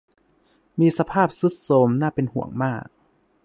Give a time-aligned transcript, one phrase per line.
[0.79, 2.87] มีสภาพทรุดโทรมน่าเป็นห่วงมาก